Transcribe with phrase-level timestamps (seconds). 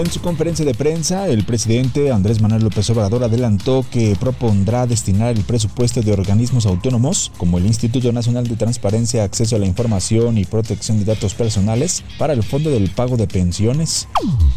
[0.00, 5.36] En su conferencia de prensa, el presidente Andrés Manuel López Obrador adelantó que propondrá destinar
[5.36, 10.38] el presupuesto de organismos autónomos, como el Instituto Nacional de Transparencia, Acceso a la Información
[10.38, 14.08] y Protección de Datos Personales, para el Fondo del Pago de Pensiones.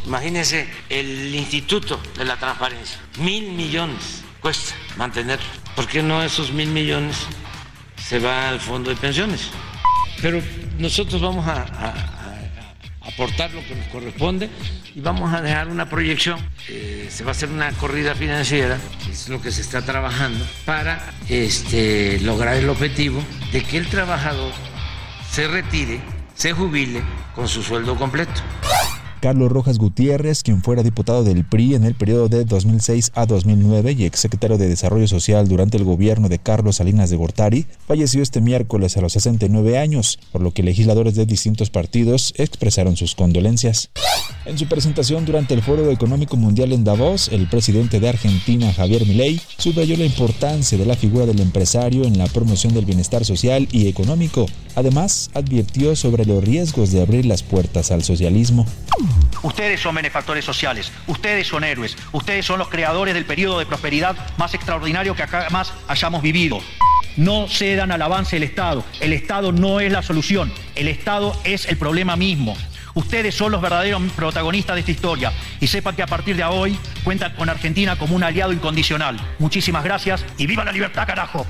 [0.06, 5.46] Imagínense el Instituto de la Transparencia, mil millones cuesta mantenerlo.
[5.76, 7.18] ¿Por qué no esos mil millones
[7.98, 9.50] se va al Fondo de Pensiones?
[10.22, 10.42] Pero
[10.80, 12.13] nosotros vamos a,
[13.14, 14.50] aportar lo que nos corresponde
[14.96, 16.40] y vamos a dejar una proyección.
[16.70, 20.46] Eh, se va a hacer una corrida financiera, que es lo que se está trabajando,
[20.66, 24.52] para este, lograr el objetivo de que el trabajador
[25.30, 26.00] se retire,
[26.36, 27.02] se jubile
[27.36, 28.42] con su sueldo completo.
[29.24, 33.94] Carlos Rojas Gutiérrez, quien fuera diputado del PRI en el periodo de 2006 a 2009
[33.94, 38.42] y exsecretario de Desarrollo Social durante el gobierno de Carlos Salinas de Gortari, falleció este
[38.42, 43.92] miércoles a los 69 años, por lo que legisladores de distintos partidos expresaron sus condolencias.
[44.46, 49.08] En su presentación durante el Foro Económico Mundial en Davos, el presidente de Argentina, Javier
[49.08, 53.70] Milei, subrayó la importancia de la figura del empresario en la promoción del bienestar social
[53.72, 54.48] y económico.
[54.76, 58.66] Además, advirtió sobre los riesgos de abrir las puertas al socialismo.
[59.42, 64.16] Ustedes son benefactores sociales, ustedes son héroes, ustedes son los creadores del periodo de prosperidad
[64.38, 66.60] más extraordinario que jamás hayamos vivido.
[67.18, 68.84] No cedan al avance del Estado.
[69.00, 70.52] El Estado no es la solución.
[70.76, 72.58] El Estado es el problema mismo.
[72.96, 76.78] Ustedes son los verdaderos protagonistas de esta historia y sepan que a partir de hoy
[77.04, 79.20] cuentan con Argentina como un aliado incondicional.
[79.40, 81.46] Muchísimas gracias y viva la libertad, carajo.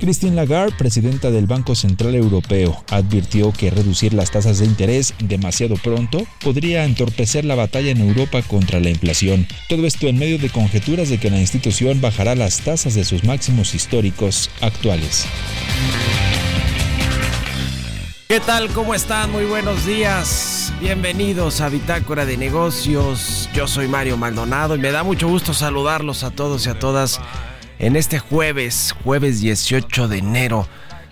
[0.00, 5.76] Christine Lagarde, presidenta del Banco Central Europeo, advirtió que reducir las tasas de interés demasiado
[5.76, 9.46] pronto podría entorpecer la batalla en Europa contra la inflación.
[9.68, 13.24] Todo esto en medio de conjeturas de que la institución bajará las tasas de sus
[13.24, 15.26] máximos históricos actuales.
[18.30, 18.68] ¿Qué tal?
[18.68, 19.32] ¿Cómo están?
[19.32, 20.72] Muy buenos días.
[20.78, 23.50] Bienvenidos a Bitácora de Negocios.
[23.52, 27.20] Yo soy Mario Maldonado y me da mucho gusto saludarlos a todos y a todas
[27.80, 30.68] en este jueves, jueves 18 de enero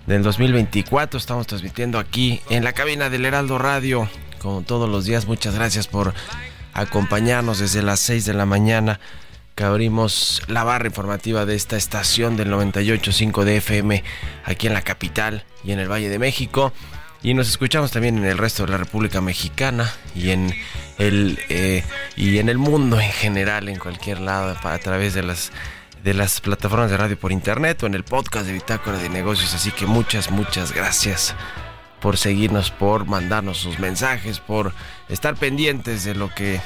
[0.06, 1.18] del 2024.
[1.18, 4.08] Estamos transmitiendo aquí en la cabina del Heraldo Radio,
[4.40, 5.26] como todos los días.
[5.26, 6.14] Muchas gracias por
[6.72, 9.00] acompañarnos desde las 6 de la mañana
[9.56, 14.04] que abrimos la barra informativa de esta estación del 98.5 de FM
[14.44, 16.72] aquí en la capital y en el Valle de México.
[17.22, 20.54] Y nos escuchamos también en el resto de la República Mexicana y en
[20.98, 21.84] el eh,
[22.16, 25.50] y en el mundo en general, en cualquier lado, a través de las
[26.04, 29.52] de las plataformas de radio por internet o en el podcast de Bitácora de Negocios.
[29.52, 31.34] Así que muchas, muchas gracias
[32.00, 34.72] por seguirnos, por mandarnos sus mensajes, por
[35.08, 36.60] estar pendientes de lo que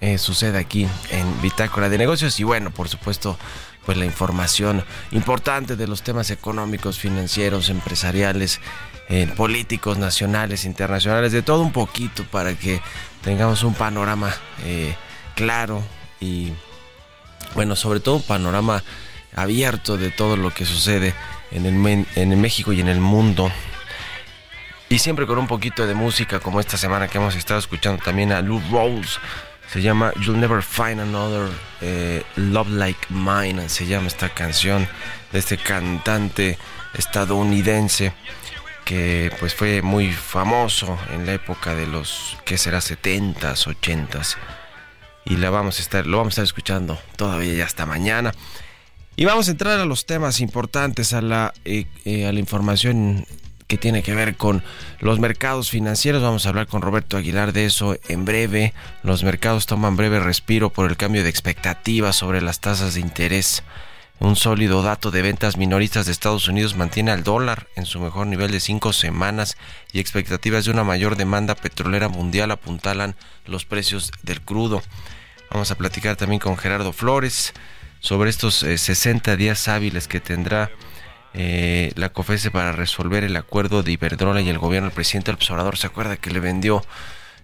[0.00, 3.36] eh, sucede aquí en Bitácora de Negocios y bueno, por supuesto,
[3.84, 8.60] pues la información importante de los temas económicos, financieros, empresariales,
[9.08, 12.80] eh, políticos, nacionales, internacionales, de todo un poquito para que
[13.22, 14.94] tengamos un panorama eh,
[15.34, 15.82] claro
[16.20, 16.52] y
[17.54, 18.82] bueno, sobre todo un panorama
[19.34, 21.14] abierto de todo lo que sucede
[21.50, 23.50] en el, en México y en el mundo.
[24.90, 28.32] Y siempre con un poquito de música, como esta semana que hemos estado escuchando también
[28.32, 29.18] a Lou Rose.
[29.70, 31.50] Se llama You'll Never Find Another
[31.82, 33.68] eh, Love Like Mine.
[33.68, 34.88] Se llama esta canción
[35.30, 36.58] de este cantante
[36.94, 38.14] estadounidense
[38.88, 44.36] que pues fue muy famoso en la época de los que será 70s, 80s.
[45.26, 48.32] Y la vamos a estar, lo vamos a estar escuchando todavía ya hasta mañana.
[49.14, 53.26] Y vamos a entrar a los temas importantes, a la, eh, eh, a la información
[53.66, 54.64] que tiene que ver con
[55.00, 56.22] los mercados financieros.
[56.22, 58.72] Vamos a hablar con Roberto Aguilar de eso en breve.
[59.02, 63.62] Los mercados toman breve respiro por el cambio de expectativas sobre las tasas de interés
[64.20, 68.26] Un sólido dato de ventas minoristas de Estados Unidos mantiene al dólar en su mejor
[68.26, 69.56] nivel de cinco semanas
[69.92, 73.14] y expectativas de una mayor demanda petrolera mundial apuntalan
[73.46, 74.82] los precios del crudo.
[75.52, 77.54] Vamos a platicar también con Gerardo Flores
[78.00, 80.72] sobre estos 60 eh, días hábiles que tendrá
[81.32, 84.88] eh, la COFESE para resolver el acuerdo de Iberdrola y el gobierno.
[84.88, 86.84] El presidente del observador se acuerda que le vendió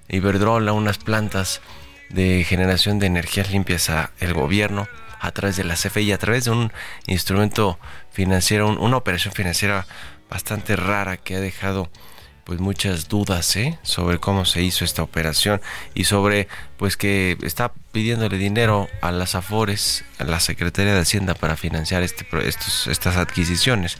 [0.09, 1.61] Iberdrola unas plantas
[2.09, 4.89] de generación de energías limpias a el gobierno
[5.25, 6.71] a través de la CFE y a través de un
[7.07, 7.79] instrumento
[8.11, 9.87] financiero, una operación financiera
[10.29, 11.91] bastante rara que ha dejado
[12.45, 13.79] pues muchas dudas ¿eh?
[13.83, 15.63] sobre cómo se hizo esta operación
[15.95, 21.35] y sobre pues que está pidiéndole dinero a las Afores, a la Secretaría de Hacienda
[21.35, 23.97] para financiar este, estos, estas adquisiciones.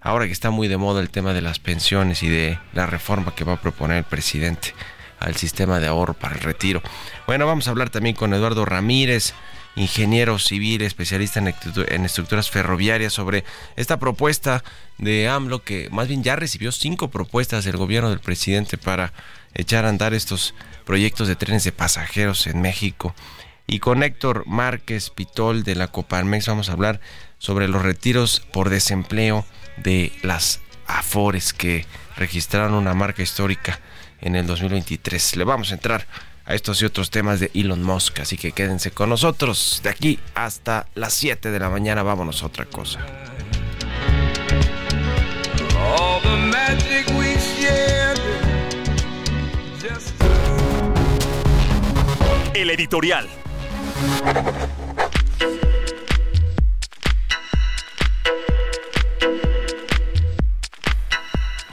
[0.00, 3.32] Ahora que está muy de moda el tema de las pensiones y de la reforma
[3.36, 4.74] que va a proponer el presidente
[5.20, 6.82] al sistema de ahorro para el retiro.
[7.28, 9.34] Bueno, vamos a hablar también con Eduardo Ramírez,
[9.78, 13.44] ingeniero civil, especialista en, estructuras ferroviarias, sobre
[13.76, 14.64] esta propuesta
[14.98, 19.12] de AMLO, que más bien ya recibió cinco propuestas del gobierno del presidente para
[19.54, 20.54] echar a andar estos
[20.84, 23.14] proyectos de trenes de pasajeros en México.
[23.66, 27.00] Y con Héctor Márquez Pitol de la Coparmex vamos a hablar
[27.38, 29.44] sobre los retiros por desempleo
[29.76, 31.84] de las Afores que
[32.16, 33.78] registraron una marca histórica
[34.22, 35.36] en el 2023.
[35.36, 36.06] Le vamos a entrar
[36.48, 38.20] a estos y otros temas de Elon Musk.
[38.20, 42.02] Así que quédense con nosotros de aquí hasta las 7 de la mañana.
[42.02, 43.00] Vámonos a otra cosa.
[52.54, 53.28] El editorial.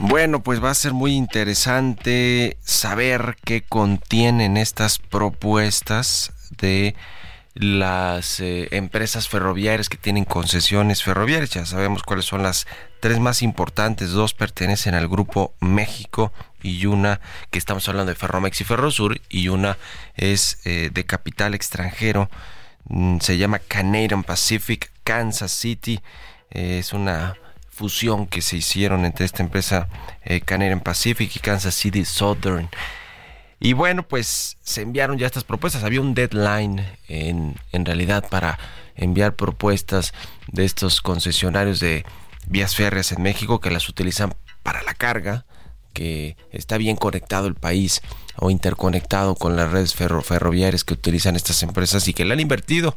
[0.08, 6.94] Bueno, pues va a ser muy interesante saber qué contienen estas propuestas de
[7.54, 11.50] las eh, empresas ferroviarias que tienen concesiones ferroviarias.
[11.50, 12.68] Ya sabemos cuáles son las
[13.00, 14.12] tres más importantes.
[14.12, 16.32] Dos pertenecen al Grupo México
[16.62, 17.20] y una
[17.50, 19.76] que estamos hablando de Ferromex y Ferrosur y una
[20.14, 22.30] es eh, de capital extranjero.
[22.84, 26.00] Mm, se llama Canadian Pacific Kansas City.
[26.50, 27.34] es una
[27.76, 29.88] fusión que se hicieron entre esta empresa
[30.24, 32.70] eh, Canadian Pacific y Kansas City Southern.
[33.60, 35.84] Y bueno, pues se enviaron ya estas propuestas.
[35.84, 38.58] Había un deadline en, en realidad para
[38.94, 40.14] enviar propuestas
[40.48, 42.06] de estos concesionarios de
[42.48, 45.44] vías férreas en México que las utilizan para la carga,
[45.92, 48.00] que está bien conectado el país
[48.36, 52.94] o interconectado con las redes ferroviarias que utilizan estas empresas y que le han invertido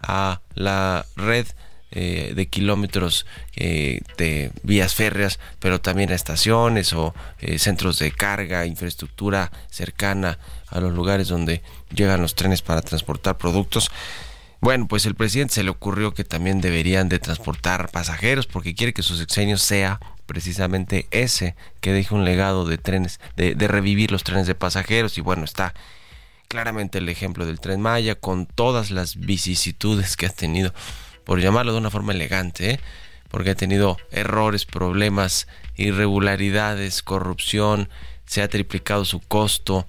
[0.00, 1.46] a la red
[1.94, 8.10] eh, de kilómetros eh, de vías férreas, pero también a estaciones o eh, centros de
[8.12, 11.60] carga, infraestructura cercana a los lugares donde
[11.94, 13.90] llegan los trenes para transportar productos.
[14.62, 18.94] Bueno, pues el presidente se le ocurrió que también deberían de transportar pasajeros porque quiere
[18.94, 24.12] que su sexenio sea precisamente ese, que deje un legado de trenes, de, de revivir
[24.12, 25.74] los trenes de pasajeros y bueno, está
[26.52, 30.74] claramente el ejemplo del tren Maya con todas las vicisitudes que ha tenido
[31.24, 32.80] por llamarlo de una forma elegante, ¿eh?
[33.30, 35.46] porque ha tenido errores, problemas,
[35.76, 37.88] irregularidades, corrupción,
[38.26, 39.86] se ha triplicado su costo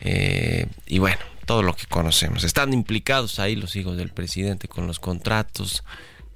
[0.00, 2.44] eh, y bueno, todo lo que conocemos.
[2.44, 5.84] Están implicados ahí los hijos del presidente con los contratos,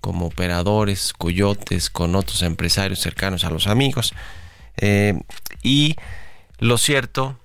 [0.00, 4.14] como operadores, coyotes, con otros empresarios cercanos a los amigos.
[4.76, 5.20] Eh,
[5.62, 5.96] y
[6.58, 7.38] lo cierto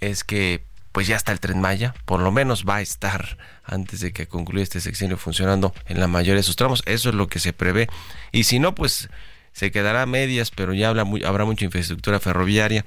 [0.00, 4.00] es que pues ya está el tren Maya, por lo menos va a estar antes
[4.00, 7.28] de que concluya este sexenio funcionando en la mayoría de sus tramos, eso es lo
[7.28, 7.88] que se prevé,
[8.32, 9.08] y si no, pues
[9.52, 12.84] se quedará a medias, pero ya habrá, habrá mucha infraestructura ferroviaria,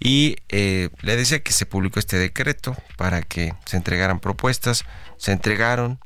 [0.00, 4.84] y eh, le decía que se publicó este decreto para que se entregaran propuestas,
[5.16, 6.00] se entregaron,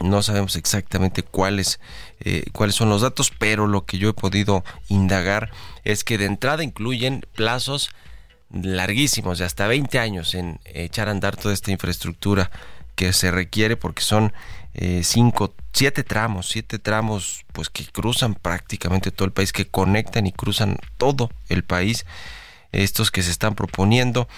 [0.00, 1.80] no sabemos exactamente cuáles,
[2.20, 5.50] eh, cuáles son los datos, pero lo que yo he podido indagar
[5.84, 7.90] es que de entrada incluyen plazos
[8.52, 12.50] larguísimos, de hasta 20 años en echar a andar toda esta infraestructura
[12.94, 14.32] que se requiere porque son
[14.74, 20.26] eh, cinco, siete tramos, siete tramos pues que cruzan prácticamente todo el país, que conectan
[20.26, 22.06] y cruzan todo el país,
[22.72, 24.28] estos que se están proponiendo.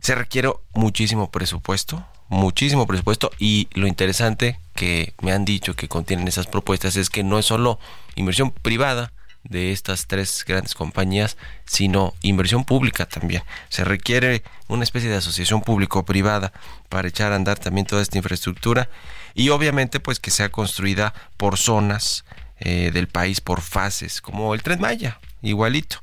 [0.00, 6.28] Se requiere muchísimo presupuesto, muchísimo presupuesto y lo interesante que me han dicho que contienen
[6.28, 7.78] esas propuestas es que no es solo
[8.14, 9.12] inversión privada,
[9.44, 13.42] de estas tres grandes compañías, sino inversión pública también.
[13.68, 16.52] Se requiere una especie de asociación público-privada
[16.88, 18.88] para echar a andar también toda esta infraestructura
[19.34, 22.24] y obviamente pues que sea construida por zonas
[22.58, 25.98] eh, del país, por fases, como el Tren Maya, igualito.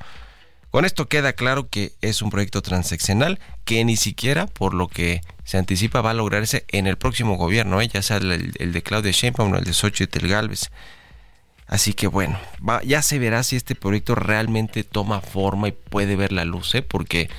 [0.72, 5.22] Con esto queda claro que es un proyecto transeccional que ni siquiera, por lo que
[5.44, 7.88] se anticipa, va a lograrse en el próximo gobierno, ¿eh?
[7.88, 10.70] ya sea el, de Claudia Sheinbaum o el de Xochitl Galvez.
[11.68, 12.40] Así que bueno,
[12.86, 16.82] ya se verá si este proyecto realmente toma forma y puede ver la luz, ¿eh?
[16.82, 17.30] porque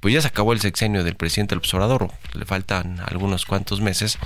[0.00, 4.18] pues ya se acabó el sexenio del presidente del observador, le faltan algunos cuantos meses.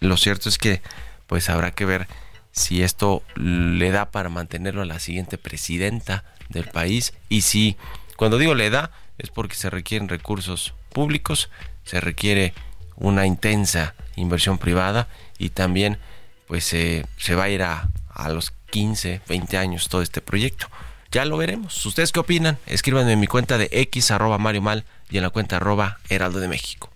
[0.00, 0.82] Lo cierto es que
[1.26, 2.08] pues habrá que ver
[2.52, 7.76] si esto le da para mantenerlo a la siguiente presidenta del país y si
[8.16, 11.50] cuando digo le da es porque se requieren recursos públicos,
[11.84, 12.52] se requiere
[12.96, 15.08] una intensa inversión privada
[15.38, 15.98] y también
[16.46, 20.68] pues se va a ir a, a los 15, 20 años todo este proyecto.
[21.10, 21.86] Ya lo veremos.
[21.86, 22.58] ¿Ustedes qué opinan?
[22.66, 26.38] Escríbanme en mi cuenta de X arroba Mario Mal y en la cuenta arroba Heraldo
[26.38, 26.90] de México.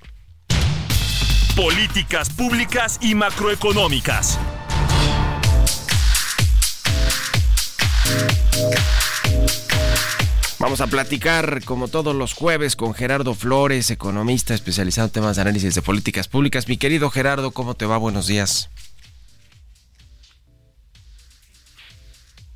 [1.56, 4.38] Políticas públicas y macroeconómicas.
[10.58, 15.42] Vamos a platicar como todos los jueves con Gerardo Flores, economista especializado en temas de
[15.42, 16.68] análisis de políticas públicas.
[16.68, 17.96] Mi querido Gerardo, ¿cómo te va?
[17.96, 18.70] Buenos días.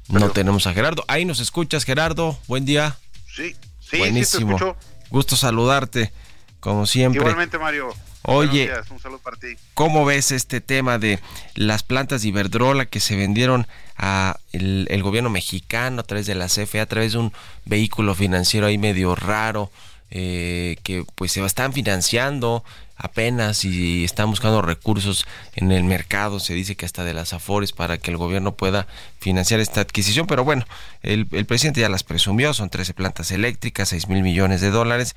[0.09, 1.05] No tenemos a Gerardo.
[1.09, 2.39] Ahí nos escuchas, Gerardo.
[2.47, 2.97] Buen día.
[3.35, 4.59] Sí, sí, Buenísimo.
[4.59, 4.65] Sí
[5.11, 6.13] Gusto saludarte,
[6.61, 7.21] como siempre.
[7.21, 7.95] Igualmente, Mario.
[8.23, 9.57] Oye, un saludo para ti.
[9.75, 11.21] ¿cómo ves este tema de
[11.55, 16.49] las plantas de Iberdrola que se vendieron a el, gobierno mexicano a través de la
[16.49, 17.33] CFE, a través de un
[17.67, 19.71] vehículo financiero ahí medio raro,
[20.11, 22.65] eh, que pues se están financiando
[22.97, 27.73] apenas y están buscando recursos en el mercado, se dice que hasta de las afores
[27.73, 28.87] para que el gobierno pueda
[29.19, 30.65] financiar esta adquisición, pero bueno,
[31.03, 35.15] el, presidente ya las presumió, son 13 plantas eléctricas, 6 mil millones de dólares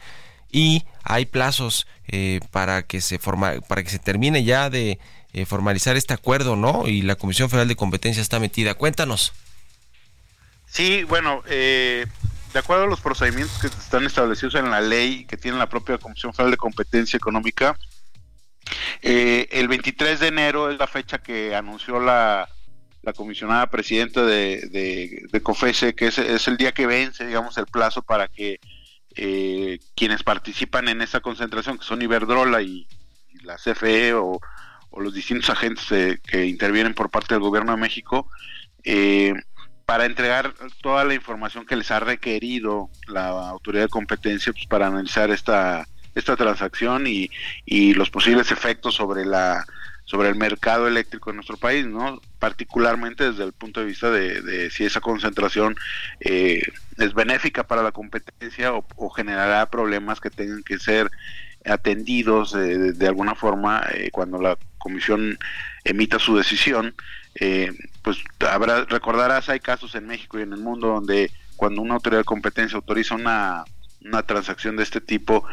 [0.51, 4.99] y hay plazos eh, para que se forma, para que se termine ya de
[5.31, 6.87] eh, formalizar este acuerdo, ¿no?
[6.87, 8.73] Y la Comisión Federal de Competencia está metida.
[8.73, 9.31] Cuéntanos.
[10.65, 12.07] Sí, bueno, eh,
[12.53, 15.97] de acuerdo a los procedimientos que están establecidos en la ley que tiene la propia
[15.97, 17.77] Comisión Federal de Competencia Económica,
[19.01, 22.47] eh, el 23 de enero es la fecha que anunció la,
[23.01, 28.01] la comisionada presidenta de, de, COFESE, que es, el día que vence, digamos, el plazo
[28.01, 28.59] para que
[29.15, 32.87] eh, quienes participan en esta concentración, que son Iberdrola y,
[33.43, 34.39] la CFE o,
[34.97, 38.29] los distintos agentes eh, que intervienen por parte del gobierno de México,
[38.83, 39.33] eh,
[39.89, 40.53] para entregar
[40.83, 45.87] toda la información que les ha requerido la autoridad de competencia pues, para analizar esta,
[46.13, 47.31] esta transacción y,
[47.65, 49.65] y los posibles efectos sobre la
[50.05, 52.21] sobre el mercado eléctrico en nuestro país, ¿no?
[52.37, 55.75] Particularmente desde el punto de vista de, si esa concentración
[56.19, 56.61] eh,
[56.97, 61.09] es benéfica para la competencia o, generará problemas que tengan que ser
[61.65, 65.37] atendidos eh, de, alguna forma eh, cuando la comisión
[65.83, 66.93] emita su decisión
[67.39, 71.95] eh, pues habrá, recordarás, hay casos en México y en el mundo donde cuando una
[71.95, 73.65] autoridad de competencia autoriza una,
[74.03, 75.45] una transacción de este tipo,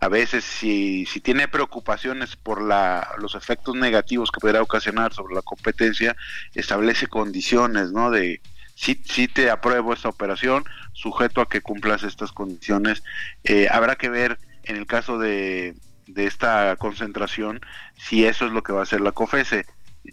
[0.00, 5.34] a veces si, si tiene preocupaciones por la, los efectos negativos que podrá ocasionar sobre
[5.34, 6.16] la competencia,
[6.54, 8.10] establece condiciones, ¿no?
[8.10, 8.40] De
[8.74, 13.02] si, si te apruebo esta operación, sujeto a que cumplas estas condiciones.
[13.44, 15.74] Eh, habrá que ver en el caso de,
[16.06, 17.60] de esta concentración
[17.96, 19.66] si eso es lo que va a hacer la COFESE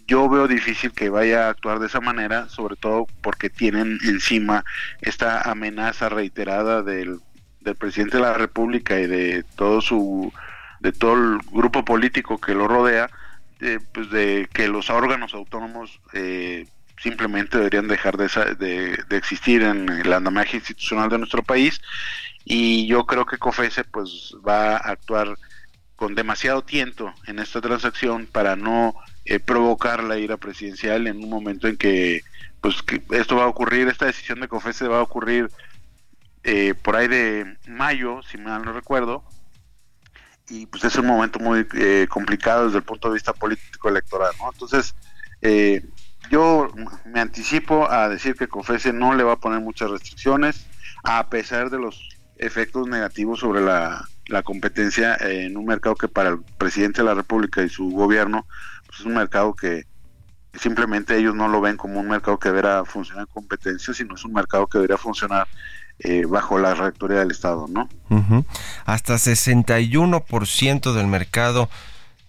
[0.06, 4.64] yo veo difícil que vaya a actuar de esa manera, sobre todo porque tienen encima
[5.00, 7.20] esta amenaza reiterada del,
[7.78, 10.32] presidente de la República y de todo su
[10.80, 13.10] de todo el grupo político que lo rodea,
[13.92, 16.66] pues de que los órganos autónomos eh,
[16.98, 21.80] simplemente deberían dejar de, de, existir en el andamaje institucional de nuestro país.
[22.44, 25.36] Y yo creo que COFESE pues va a actuar
[25.96, 31.28] con demasiado tiento en esta transacción para no eh, provocar la ira presidencial en un
[31.28, 32.22] momento en que
[32.60, 35.50] pues que esto va a ocurrir, esta decisión de COFESE va a ocurrir
[36.42, 39.24] eh, por ahí de mayo, si mal no recuerdo,
[40.48, 44.32] y pues es un momento muy eh, complicado desde el punto de vista político electoral,
[44.38, 44.50] ¿no?
[44.52, 44.94] Entonces,
[46.30, 46.68] yo
[47.06, 50.66] me anticipo a decir que COFESE no le va a poner muchas restricciones,
[51.02, 56.30] a pesar de los efectos negativos sobre la, la competencia en un mercado que para
[56.30, 58.46] el presidente de la República y su gobierno
[58.90, 59.84] pues, es un mercado que
[60.54, 64.24] simplemente ellos no lo ven como un mercado que deberá funcionar en competencia, sino es
[64.24, 65.46] un mercado que debería funcionar
[66.00, 67.88] eh, bajo la rectoría del Estado, ¿no?
[68.84, 71.68] Hasta 61% del mercado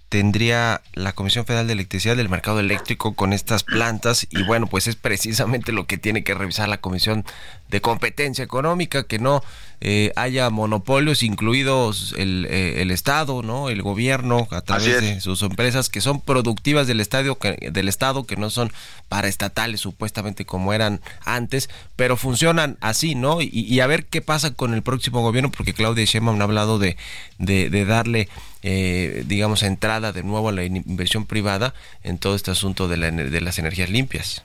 [0.10, 4.88] tendría la Comisión Federal de Electricidad del mercado eléctrico con estas plantas y bueno, pues
[4.88, 7.24] es precisamente lo que tiene que revisar la Comisión
[7.70, 9.41] de Competencia Económica, que no
[9.83, 13.69] eh, haya monopolios, incluidos el, eh, el, Estado, ¿no?
[13.69, 17.35] El gobierno, a través de sus empresas que son productivas del, estadio,
[17.71, 18.71] del Estado, que no son
[19.09, 23.39] paraestatales supuestamente como eran antes, pero funcionan así, ¿no?
[23.41, 26.95] Y, a ver qué pasa con el próximo gobierno, porque Claudia Sheinbaum ha hablado de,
[27.39, 28.29] de, darle,
[28.61, 31.73] eh, digamos, entrada de nuevo a la inversión privada
[32.03, 34.43] en todo este asunto de, la, de las energías limpias.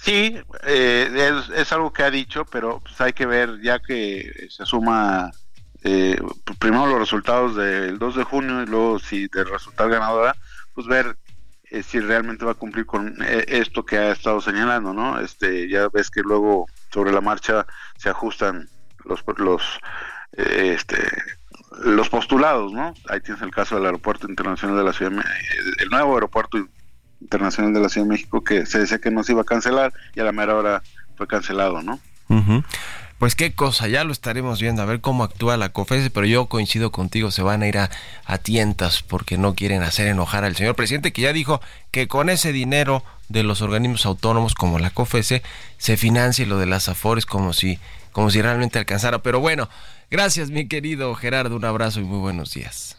[0.00, 4.64] Sí, eh, es, algo que ha dicho, pero pues hay que ver ya que se
[4.64, 5.30] suma
[5.82, 6.20] eh,
[6.58, 10.36] primero los resultados del 2 de junio y luego si de resultar ganadora,
[10.74, 11.16] pues ver
[11.70, 15.20] eh, si realmente va a cumplir con esto que ha estado señalando, ¿no?
[15.20, 18.68] Este, ya ves que luego sobre la marcha se ajustan
[19.04, 19.62] los los
[20.32, 20.98] este
[21.82, 22.94] los postulados, ¿no?
[23.08, 25.12] Ahí tienes el caso del aeropuerto internacional de la ciudad,
[25.78, 26.58] el nuevo aeropuerto
[27.28, 29.92] Internacional de la Ciudad de México que se decía que no se iba a cancelar
[30.14, 30.82] y a la mera hora
[31.16, 32.00] fue cancelado, ¿no?
[33.18, 36.46] Pues qué cosa, ya lo estaremos viendo, a ver cómo actúa la COFESE, pero yo
[36.46, 37.90] coincido contigo, se van a ir a,
[38.38, 42.52] tientas porque no quieren hacer enojar al señor presidente que ya dijo que con ese
[42.52, 45.42] dinero de los organismos autónomos como la COFESE
[45.78, 47.80] se financie lo de las AFORES como si,
[48.12, 49.18] como si realmente alcanzara.
[49.20, 49.68] Pero bueno,
[50.10, 52.97] gracias mi querido Gerardo, un abrazo y muy buenos días.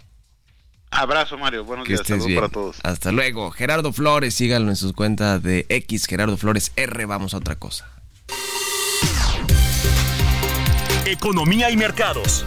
[0.91, 1.63] Abrazo, Mario.
[1.63, 2.01] Buenos días.
[2.05, 2.77] Saludos para todos.
[2.83, 3.51] Hasta luego.
[3.51, 7.05] Gerardo Flores, síganlo en sus cuentas de X, Gerardo Flores R.
[7.05, 7.87] Vamos a otra cosa.
[11.05, 12.45] Economía y mercados.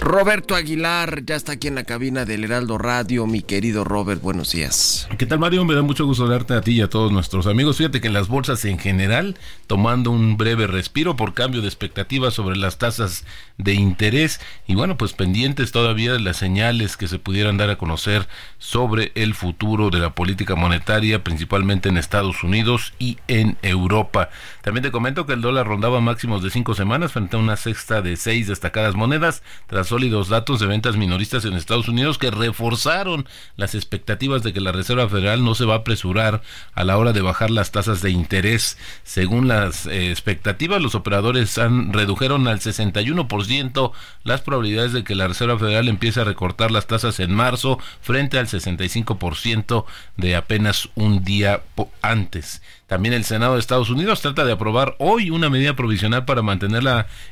[0.00, 3.26] Roberto Aguilar ya está aquí en la cabina del Heraldo Radio.
[3.26, 5.08] Mi querido Robert, buenos días.
[5.18, 5.64] ¿Qué tal, Mario?
[5.64, 7.76] Me da mucho gusto darte a ti y a todos nuestros amigos.
[7.76, 9.36] Fíjate que en las bolsas en general,
[9.66, 13.24] tomando un breve respiro por cambio de expectativas sobre las tasas
[13.58, 17.76] de interés y bueno, pues pendientes todavía de las señales que se pudieran dar a
[17.76, 24.30] conocer sobre el futuro de la política monetaria, principalmente en Estados Unidos y en Europa.
[24.62, 28.00] También te comento que el dólar rondaba máximos de cinco semanas frente a una sexta
[28.00, 33.26] de seis destacadas monedas, tras sólidos datos de ventas minoristas en Estados Unidos que reforzaron
[33.56, 36.42] las expectativas de que la Reserva Federal no se va a apresurar
[36.74, 38.78] a la hora de bajar las tasas de interés.
[39.04, 43.92] Según las eh, expectativas, los operadores han redujeron al 61%
[44.24, 48.38] las probabilidades de que la Reserva Federal empiece a recortar las tasas en marzo frente
[48.38, 49.84] al 65%
[50.16, 51.62] de apenas un día
[52.02, 52.62] antes.
[52.88, 56.82] También el Senado de Estados Unidos trata de aprobar hoy una medida provisional para mantener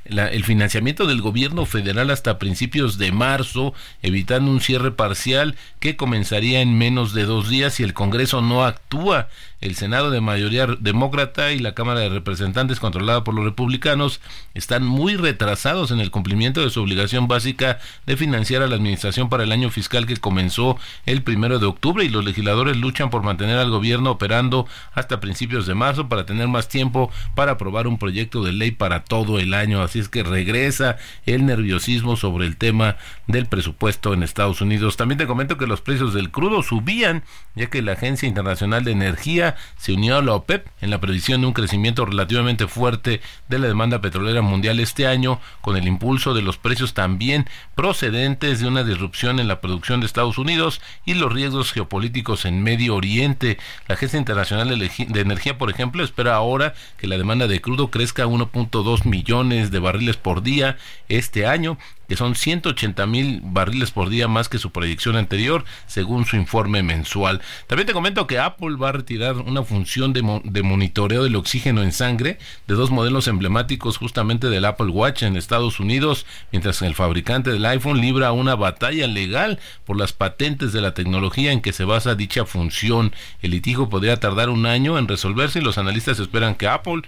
[0.05, 3.73] el financiamiento del gobierno federal hasta principios de marzo,
[4.03, 8.67] evitando un cierre parcial que comenzaría en menos de dos días si el Congreso no
[8.67, 9.29] actúa
[9.61, 14.21] el Senado de mayoría demócrata y la Cámara de Representantes controlada por los republicanos
[14.55, 19.29] están muy retrasados en el cumplimiento de su obligación básica de financiar a la administración
[19.29, 23.23] para el año fiscal que comenzó el primero de octubre y los legisladores luchan por
[23.23, 27.99] mantener al gobierno operando hasta principios de marzo para tener más tiempo para aprobar un
[27.99, 29.83] proyecto de ley para todo el año.
[29.83, 34.97] Así es que regresa el nerviosismo sobre el tema del presupuesto en Estados Unidos.
[34.97, 38.93] También te comento que los precios del crudo subían ya que la Agencia Internacional de
[38.93, 43.59] Energía se unió a la OPEP en la previsión de un crecimiento relativamente fuerte de
[43.59, 48.69] la demanda petrolera mundial este año, con el impulso de los precios también procedentes de
[48.69, 53.59] una disrupción en la producción de Estados Unidos y los riesgos geopolíticos en Medio Oriente.
[53.89, 58.25] La Agencia Internacional de Energía, por ejemplo, espera ahora que la demanda de crudo crezca
[58.25, 60.77] a 1.2 millones de barriles por día
[61.09, 66.27] este año que son 180 mil barriles por día más que su proyección anterior, según
[66.27, 67.41] su informe mensual.
[67.67, 70.23] También te comento que Apple va a retirar una función de,
[70.63, 75.81] monitoreo del oxígeno en sangre de dos modelos emblemáticos justamente del Apple Watch en Estados
[75.81, 80.95] Unidos, mientras el fabricante del iPhone libra una batalla legal por las patentes de la
[80.95, 83.13] tecnología en que se basa dicha función.
[83.43, 87.03] El litigio podría tardar un año en resolverse y los analistas esperan que Apple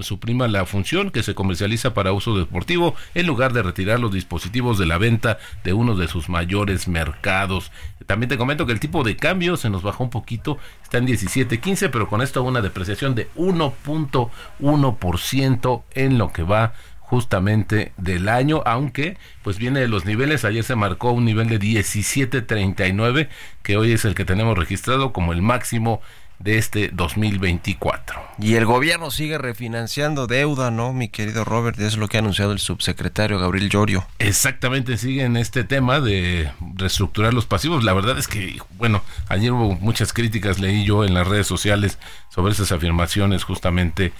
[0.00, 4.35] suprima la función que se comercializa para uso deportivo en lugar de retirar los dispositivos
[4.36, 7.72] positivos de la venta de uno de sus mayores mercados.
[8.04, 11.06] También te comento que el tipo de cambio se nos bajó un poquito, está en
[11.06, 18.62] 17.15, pero con esto una depreciación de 1.1% en lo que va justamente del año,
[18.66, 23.30] aunque pues viene de los niveles, ayer se marcó un nivel de 17.39,
[23.62, 26.02] que hoy es el que tenemos registrado como el máximo
[26.38, 28.20] de este 2024.
[28.38, 31.78] Y el gobierno sigue refinanciando deuda, ¿no, mi querido Robert?
[31.80, 34.06] Es lo que ha anunciado el subsecretario Gabriel Llorio.
[34.18, 37.84] Exactamente, sigue en este tema de reestructurar los pasivos.
[37.84, 41.98] La verdad es que, bueno, ayer hubo muchas críticas, leí yo en las redes sociales
[42.28, 44.12] sobre esas afirmaciones justamente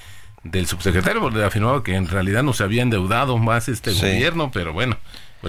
[0.42, 4.72] del subsecretario, porque afirmaba que en realidad no se había endeudado más este gobierno, pero
[4.72, 4.96] bueno,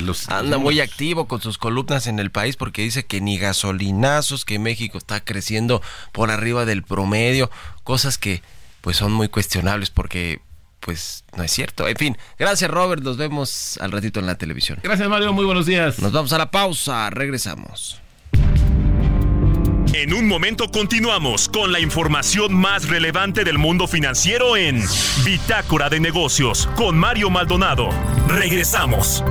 [0.06, 4.46] pues Anda muy activo con sus columnas en el país porque dice que ni gasolinazos,
[4.46, 5.82] que México está creciendo
[6.12, 7.50] por arriba del promedio,
[7.84, 8.42] cosas que
[8.82, 10.42] pues son muy cuestionables porque
[10.80, 11.88] pues no es cierto.
[11.88, 14.80] En fin, gracias Robert, nos vemos al ratito en la televisión.
[14.84, 16.00] Gracias Mario, muy buenos días.
[16.00, 18.02] Nos vamos a la pausa, regresamos.
[19.94, 24.84] En un momento continuamos con la información más relevante del mundo financiero en
[25.26, 27.90] Bitácora de Negocios con Mario Maldonado.
[28.28, 29.24] Regresamos.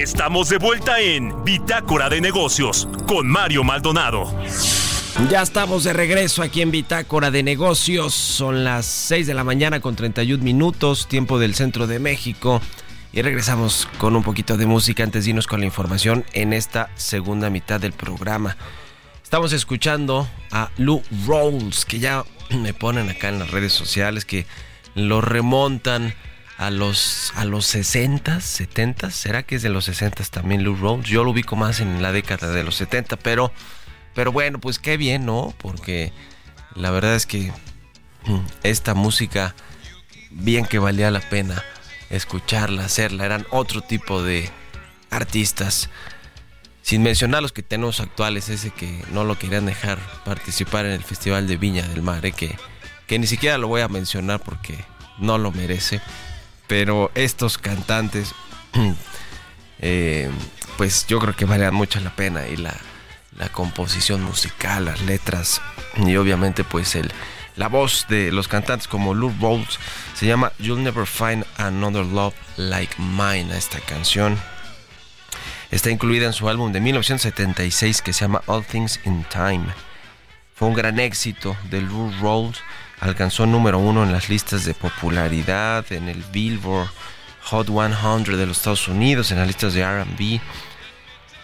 [0.00, 4.34] Estamos de vuelta en Bitácora de Negocios con Mario Maldonado.
[5.28, 8.14] Ya estamos de regreso aquí en Bitácora de Negocios.
[8.14, 12.62] Son las 6 de la mañana con 31 minutos, tiempo del centro de México.
[13.12, 16.88] Y regresamos con un poquito de música antes de irnos con la información en esta
[16.94, 18.56] segunda mitad del programa.
[19.22, 24.46] Estamos escuchando a Lou Rawls, que ya me ponen acá en las redes sociales, que
[24.94, 26.14] lo remontan
[26.60, 29.10] a los, a los 60, 70.
[29.10, 31.08] ¿Será que es de los 60 también Lou Rawls?
[31.08, 33.50] Yo lo ubico más en la década de los 70, pero,
[34.14, 35.54] pero bueno, pues qué bien, ¿no?
[35.56, 36.12] Porque
[36.74, 37.50] la verdad es que
[38.26, 39.54] mm, esta música,
[40.30, 41.64] bien que valía la pena
[42.10, 44.50] escucharla, hacerla, eran otro tipo de
[45.08, 45.88] artistas.
[46.82, 51.04] Sin mencionar los que tenemos actuales, ese que no lo querían dejar participar en el
[51.04, 52.32] Festival de Viña del Mar, ¿eh?
[52.32, 52.54] que,
[53.06, 54.76] que ni siquiera lo voy a mencionar porque
[55.18, 56.02] no lo merece
[56.70, 58.32] pero estos cantantes,
[59.80, 60.30] eh,
[60.76, 62.72] pues yo creo que valían mucho la pena y la,
[63.50, 65.60] composición musical, las letras
[65.96, 67.10] y obviamente pues el,
[67.56, 69.80] la voz de los cantantes como Lou Rawls
[70.14, 74.38] se llama You'll Never Find Another Love Like Mine, esta canción.
[75.72, 79.64] Está incluida en su álbum de 1976 que se llama All Things in Time.
[80.54, 82.60] Fue un gran éxito de Lou Rawls
[83.00, 86.90] alcanzó número uno en las listas de popularidad, en el Billboard
[87.44, 90.40] Hot 100 de los Estados Unidos, en las listas de RB.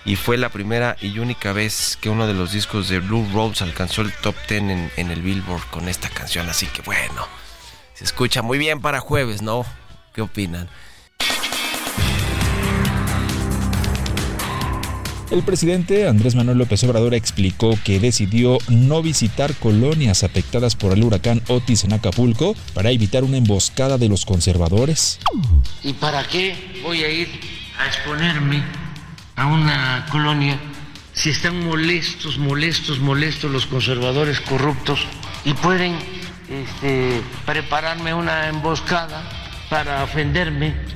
[0.04, 3.64] Y fue la primera y única vez que uno de los discos de Blue Rose
[3.64, 6.48] alcanzó el top 10 en, en el Billboard con esta canción.
[6.48, 7.26] Así que bueno,
[7.94, 9.66] se escucha muy bien para jueves, ¿no?
[10.14, 10.68] ¿Qué opinan?
[15.28, 21.02] El presidente Andrés Manuel López Obrador explicó que decidió no visitar colonias afectadas por el
[21.02, 25.18] huracán Otis en Acapulco para evitar una emboscada de los conservadores.
[25.82, 27.28] ¿Y para qué voy a ir
[27.76, 28.62] a exponerme
[29.34, 30.60] a una colonia
[31.12, 35.00] si están molestos, molestos, molestos los conservadores corruptos
[35.44, 35.96] y pueden
[36.48, 39.28] este, prepararme una emboscada
[39.68, 40.95] para ofenderme?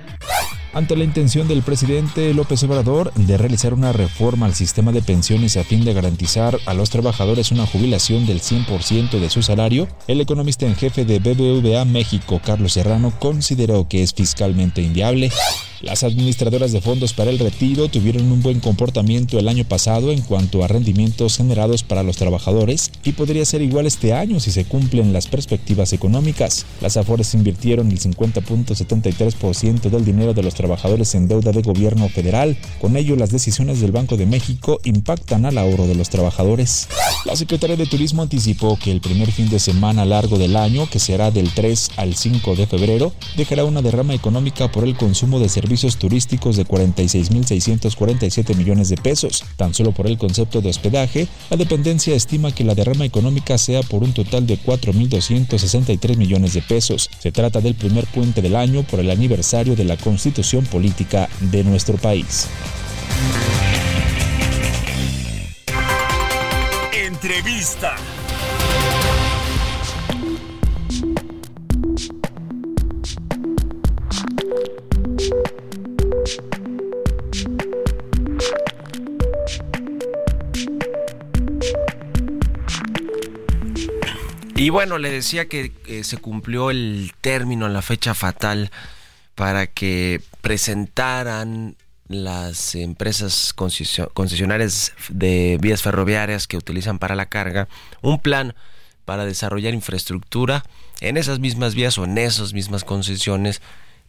[0.73, 5.57] Ante la intención del presidente López Obrador de realizar una reforma al sistema de pensiones
[5.57, 10.21] a fin de garantizar a los trabajadores una jubilación del 100% de su salario, el
[10.21, 15.31] economista en jefe de BBVA México, Carlos Serrano, consideró que es fiscalmente inviable.
[15.81, 20.21] Las administradoras de fondos para el retiro tuvieron un buen comportamiento el año pasado en
[20.21, 24.65] cuanto a rendimientos generados para los trabajadores y podría ser igual este año si se
[24.65, 26.67] cumplen las perspectivas económicas.
[26.81, 32.55] Las Afores invirtieron el 50.73% del dinero de los trabajadores en deuda de gobierno federal.
[32.79, 36.89] Con ello, las decisiones del Banco de México impactan al ahorro de los trabajadores.
[37.25, 40.99] La Secretaría de Turismo anticipó que el primer fin de semana largo del año, que
[40.99, 45.49] será del 3 al 5 de febrero, dejará una derrama económica por el consumo de
[45.49, 49.45] servicios servicios turísticos de 46.647 millones de pesos.
[49.55, 53.81] Tan solo por el concepto de hospedaje, la dependencia estima que la derrama económica sea
[53.81, 57.09] por un total de 4.263 millones de pesos.
[57.19, 61.63] Se trata del primer puente del año por el aniversario de la constitución política de
[61.63, 62.47] nuestro país.
[66.93, 67.95] Entrevista.
[84.71, 85.71] Bueno, le decía que
[86.03, 88.71] se cumplió el término, la fecha fatal
[89.35, 91.75] para que presentaran
[92.07, 97.67] las empresas concesionarias de vías ferroviarias que utilizan para la carga
[98.01, 98.53] un plan
[99.05, 100.63] para desarrollar infraestructura
[100.99, 103.61] en esas mismas vías o en esas mismas concesiones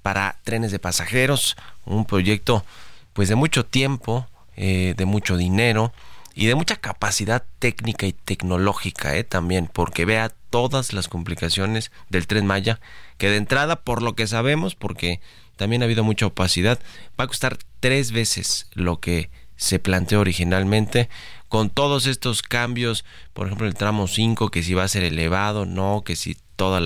[0.02, 2.64] para trenes de pasajeros, un proyecto
[3.12, 5.92] pues de mucho tiempo, eh, de mucho dinero,
[6.34, 9.24] y de mucha capacidad técnica y tecnológica ¿eh?
[9.24, 12.78] también, porque vea todas las complicaciones del tren Maya,
[13.18, 15.20] que de entrada, por lo que sabemos, porque
[15.56, 16.78] también ha habido mucha opacidad,
[17.18, 21.08] va a costar tres veces lo que se planteó originalmente,
[21.48, 25.66] con todos estos cambios, por ejemplo el tramo 5, que si va a ser elevado,
[25.66, 26.82] no, que si todos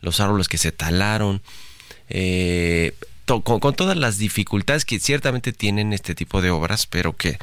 [0.00, 1.42] los árboles que se talaron,
[2.08, 2.94] eh,
[3.26, 7.38] con, todas las dificultades que ciertamente tienen este tipo de obras, pero que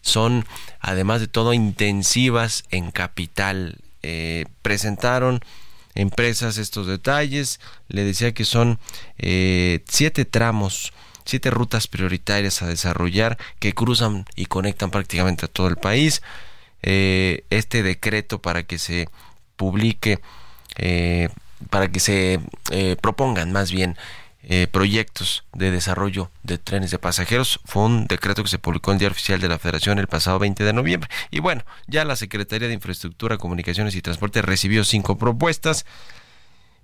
[0.00, 0.44] son
[0.80, 3.78] además de todo intensivas en capital.
[4.06, 5.40] Eh, presentaron
[5.94, 8.78] empresas estos detalles, le decía que son
[9.16, 10.92] eh, siete tramos,
[11.24, 16.20] siete rutas prioritarias a desarrollar que cruzan y conectan prácticamente a todo el país.
[16.82, 19.08] Eh, este decreto para que se
[19.56, 20.20] publique,
[21.70, 22.40] para que se
[23.00, 23.96] propongan más bien
[24.46, 27.60] eh, proyectos de desarrollo de trenes de pasajeros.
[27.64, 30.38] Fue un decreto que se publicó en el Diario Oficial de la Federación el pasado
[30.38, 31.08] 20 de noviembre.
[31.30, 35.86] Y bueno, ya la Secretaría de Infraestructura, Comunicaciones y Transporte recibió cinco propuestas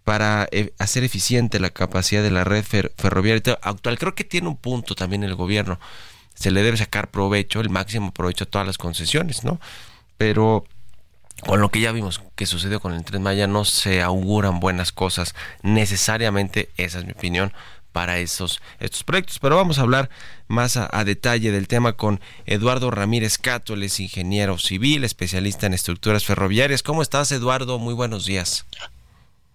[0.04, 3.98] para eh, hacer eficiente la capacidad de la red ferroviaria actual.
[3.98, 5.78] Creo que tiene un punto también el gobierno.
[6.34, 9.60] Se le debe sacar provecho, el máximo provecho a todas las concesiones, ¿no?
[10.16, 10.64] Pero
[11.46, 14.92] con lo que ya vimos que sucedió con el Tren Maya, no se auguran buenas
[14.92, 17.52] cosas necesariamente, esa es mi opinión,
[17.92, 19.38] para esos, estos proyectos.
[19.38, 20.10] Pero vamos a hablar
[20.48, 25.74] más a, detalle del tema con Eduardo Ramírez Cato, él es ingeniero civil, especialista en
[25.74, 26.82] estructuras ferroviarias.
[26.82, 27.78] ¿Cómo estás, Eduardo?
[27.78, 28.66] Muy buenos días.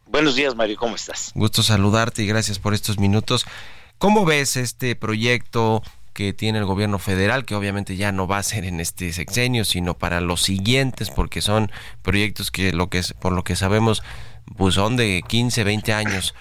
[0.07, 1.31] Buenos días, Mario, ¿cómo estás?
[1.33, 3.45] Gusto saludarte y gracias por estos minutos.
[3.97, 5.81] ¿Cómo ves este proyecto?
[6.15, 9.65] Que tiene el gobierno federal, que obviamente ya no va a ser en este sexenio,
[9.65, 11.69] sino para los siguientes, porque son
[12.01, 14.01] proyectos que, lo que por lo que sabemos,
[14.56, 16.34] pues son de 15, 20 años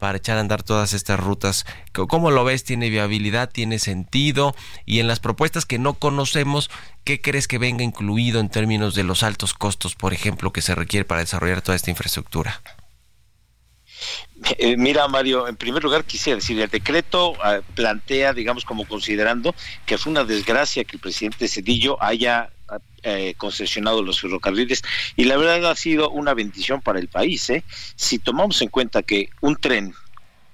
[0.00, 1.64] para echar a andar todas estas rutas.
[1.92, 2.64] ¿Cómo lo ves?
[2.64, 3.50] ¿Tiene viabilidad?
[3.50, 4.56] ¿Tiene sentido?
[4.84, 6.68] Y en las propuestas que no conocemos,
[7.04, 10.74] ¿qué crees que venga incluido en términos de los altos costos, por ejemplo, que se
[10.74, 12.60] requiere para desarrollar toda esta infraestructura?
[14.62, 19.54] Eh, mira, Mario, en primer lugar quisiera decir, el decreto ah, plantea, digamos, como considerando
[19.86, 24.82] que fue una desgracia que el presidente Cedillo haya ah, eh, concesionado los ferrocarriles
[25.16, 27.48] y la verdad ha sido una bendición para el país.
[27.48, 27.64] ¿eh?
[27.96, 29.94] Si tomamos en cuenta que un tren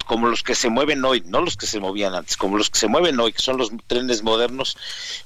[0.05, 2.79] como los que se mueven hoy, no los que se movían antes, como los que
[2.79, 4.77] se mueven hoy, que son los trenes modernos,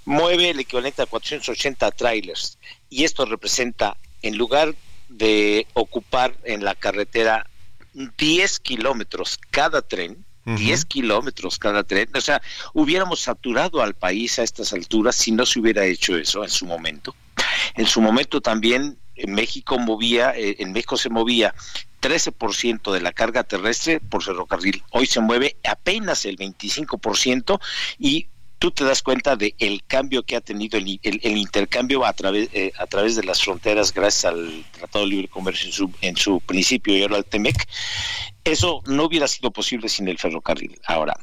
[0.06, 2.56] mueve el equivalente a 480 trailers.
[2.88, 4.74] Y esto representa, en lugar
[5.10, 7.49] de ocupar en la carretera
[7.94, 12.08] 10 kilómetros cada tren, 10 kilómetros cada tren.
[12.14, 12.40] O sea,
[12.72, 16.66] hubiéramos saturado al país a estas alturas si no se hubiera hecho eso en su
[16.66, 17.14] momento.
[17.74, 21.54] En su momento también en México movía, eh, en México se movía
[22.00, 24.82] 13% de la carga terrestre por ferrocarril.
[24.90, 27.60] Hoy se mueve apenas el 25%
[27.98, 28.28] y
[28.60, 32.50] tú te das cuenta de el cambio que ha tenido el, el, intercambio a través
[32.52, 36.16] eh, a través de las fronteras gracias al Tratado de Libre Comercio en su, en
[36.16, 37.66] su principio y ahora al TEMEC.
[38.44, 40.78] Eso no hubiera sido posible sin el ferrocarril.
[40.84, 41.16] Ahora,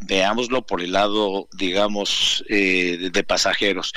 [0.00, 3.94] veámoslo por el lado, digamos, eh, de pasajeros.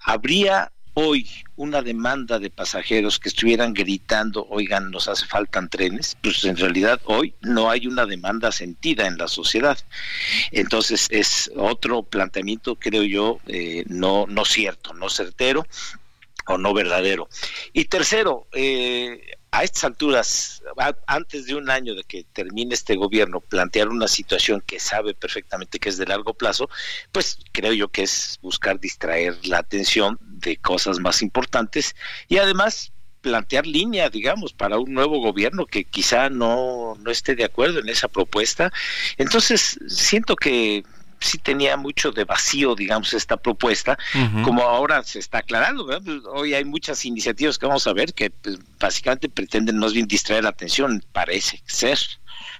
[0.00, 6.44] Habría hoy una demanda de pasajeros que estuvieran gritando, oigan, nos hace faltan trenes, pues
[6.44, 9.78] en realidad hoy no hay una demanda sentida en la sociedad.
[10.50, 15.66] Entonces es otro planteamiento, creo yo, eh, no, no cierto, no certero
[16.46, 17.28] o no verdadero.
[17.72, 19.20] Y tercero, eh,
[19.52, 20.62] a estas alturas,
[21.06, 25.78] antes de un año de que termine este gobierno, plantear una situación que sabe perfectamente
[25.78, 26.70] que es de largo plazo,
[27.12, 31.94] pues creo yo que es buscar distraer la atención de cosas más importantes
[32.28, 37.44] y además plantear línea, digamos, para un nuevo gobierno que quizá no, no esté de
[37.44, 38.72] acuerdo en esa propuesta.
[39.18, 40.82] Entonces, siento que
[41.22, 43.98] sí tenía mucho de vacío, digamos, esta propuesta,
[44.44, 45.86] como ahora se está aclarando.
[45.86, 50.06] Pues, hoy hay muchas iniciativas que vamos a ver que pues, básicamente pretenden más bien
[50.06, 51.98] distraer la atención, parece ser.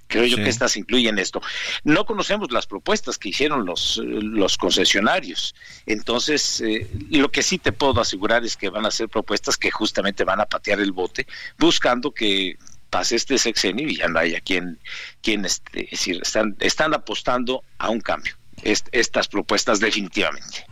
[0.07, 1.41] Creo yo que estas incluyen esto.
[1.85, 5.55] No conocemos las propuestas que hicieron los, los concesionarios.
[5.87, 9.71] Entonces, eh, lo que sí te puedo asegurar es que van a ser propuestas que
[9.71, 11.27] justamente van a patear el bote,
[11.59, 12.59] buscando que
[12.91, 14.79] pase este sexenio y ya no haya quien,
[15.23, 20.65] quien este, es decir, están, están apostando a un cambio estas propuestas definitivamente.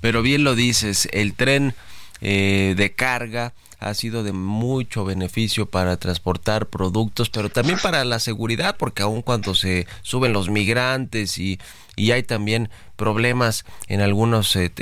[0.00, 1.74] Pero bien lo dices, el tren
[2.20, 8.20] eh, de carga ha sido de mucho beneficio para transportar productos, pero también para la
[8.20, 11.60] seguridad, porque aun cuando se suben los migrantes y,
[11.94, 14.72] y hay también problemas en algunos eh,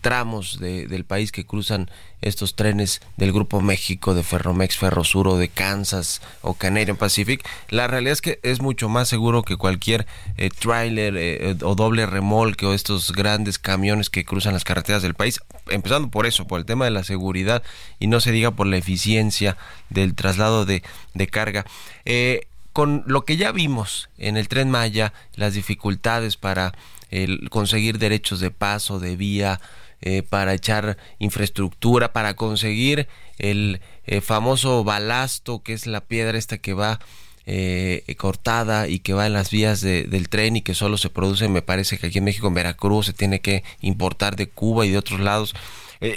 [0.00, 1.90] tramos del país que cruzan
[2.22, 7.86] estos trenes del Grupo México, de Ferromex, Ferrosur o de Kansas o Canadian Pacific, la
[7.86, 10.06] realidad es que es mucho más seguro que cualquier
[10.38, 15.14] eh, trailer eh, o doble remolque o estos grandes camiones que cruzan las carreteras del
[15.14, 17.62] país, empezando por eso, por el tema de la seguridad
[17.98, 19.56] y no se diga por la eficiencia
[19.90, 21.66] del traslado de, de carga.
[22.06, 26.72] Eh, con lo que ya vimos en el tren Maya, las dificultades para
[27.10, 29.60] el conseguir derechos de paso, de vía,
[30.06, 36.58] eh, para echar infraestructura, para conseguir el eh, famoso balasto, que es la piedra esta
[36.58, 37.00] que va
[37.46, 41.48] eh, cortada y que va en las vías del tren y que solo se produce,
[41.48, 44.90] me parece que aquí en México, en Veracruz, se tiene que importar de Cuba y
[44.90, 45.54] de otros lados.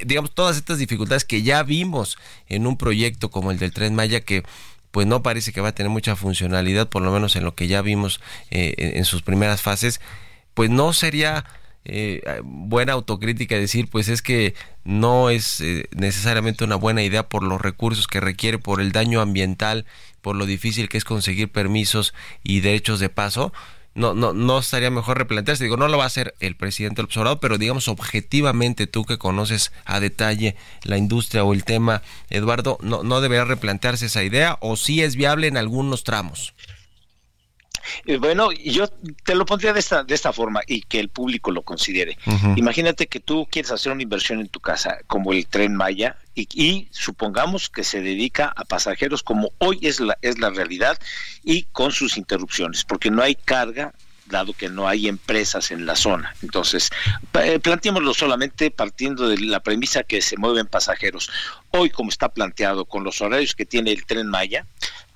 [0.06, 2.18] digamos, todas estas dificultades que ya vimos
[2.50, 4.44] en un proyecto como el del tren Maya que
[4.92, 7.68] pues no parece que va a tener mucha funcionalidad, por lo menos en lo que
[7.68, 8.20] ya vimos
[8.50, 10.02] en sus primeras fases
[10.58, 11.46] pues no sería
[11.86, 17.44] eh, buena autocrítica decir, pues es que no es eh, necesariamente una buena idea por
[17.44, 19.86] los recursos que requiere, por el daño ambiental,
[20.20, 23.54] por lo difícil que es conseguir permisos y derechos de paso.
[23.94, 25.64] No, no, no estaría mejor replantearse.
[25.64, 29.20] Digo, no lo va a hacer el presidente del observador, pero digamos objetivamente tú que
[29.20, 34.58] conoces a detalle la industria o el tema, Eduardo, no, no debería replantearse esa idea
[34.62, 36.56] o si es viable en algunos tramos.
[38.06, 38.88] Eh, bueno, yo
[39.24, 42.18] te lo pondría de esta, de esta forma y que el público lo considere.
[42.56, 46.88] Imagínate que tú quieres hacer una inversión en tu casa, como el tren Maya, y,
[46.92, 51.00] supongamos que se dedica a pasajeros como hoy es la, es la realidad
[51.44, 53.94] y con sus interrupciones, porque no hay carga
[54.28, 56.36] dado que no hay empresas en la zona.
[56.42, 56.90] Entonces,
[57.42, 61.30] eh, planteémoslo solamente partiendo de la premisa que se mueven pasajeros.
[61.72, 64.66] Hoy, como está planteado, con los horarios que tiene el tren Maya,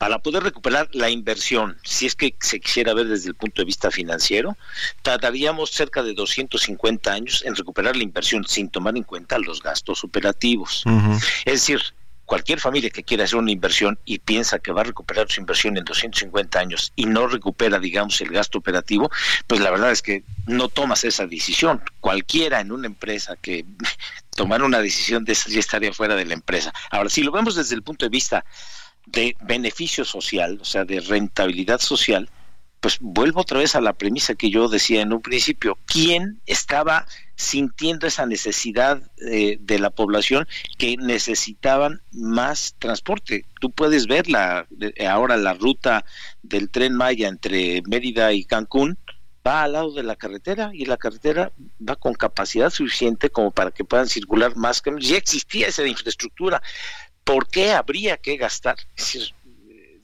[0.01, 3.67] para poder recuperar la inversión, si es que se quisiera ver desde el punto de
[3.67, 4.57] vista financiero,
[5.03, 10.03] tardaríamos cerca de 250 años en recuperar la inversión sin tomar en cuenta los gastos
[10.03, 10.83] operativos.
[11.45, 11.81] Es decir,
[12.25, 15.77] cualquier familia que quiera hacer una inversión y piensa que va a recuperar su inversión
[15.77, 19.11] en 250 años y no recupera, digamos, el gasto operativo,
[19.45, 21.79] pues la verdad es que no tomas esa decisión.
[21.99, 23.65] Cualquiera en una empresa que
[24.35, 26.73] tomar una decisión de esa ya estaría fuera de la empresa.
[26.89, 28.43] Ahora, si lo vemos desde el punto de vista
[29.05, 32.29] de beneficio social, o sea, de rentabilidad social,
[32.81, 37.05] pues vuelvo otra vez a la premisa que yo decía en un principio, ¿quién estaba
[37.35, 40.47] sintiendo esa necesidad eh, de la población
[40.79, 43.45] que necesitaban más transporte?
[43.59, 44.65] Tú puedes ver la,
[45.07, 46.03] ahora la ruta
[46.41, 48.97] del tren Maya entre Mérida y Cancún,
[49.45, 51.51] va al lado de la carretera y la carretera
[51.87, 55.09] va con capacidad suficiente como para que puedan circular más camiones.
[55.09, 56.61] Ya existía esa infraestructura.
[57.23, 58.77] ¿Por qué habría que gastar?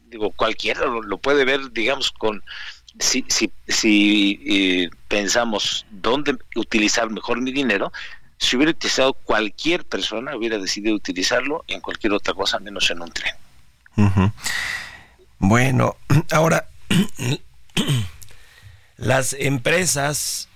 [0.09, 2.41] digo, cualquiera lo, puede ver, digamos, con
[2.99, 7.91] si, si, si eh, pensamos dónde utilizar mejor mi dinero,
[8.37, 13.11] si hubiera utilizado cualquier persona, hubiera decidido utilizarlo en cualquier otra cosa, menos en un
[13.11, 13.35] tren.
[15.39, 15.97] Bueno,
[16.31, 16.67] ahora,
[18.97, 20.47] las empresas,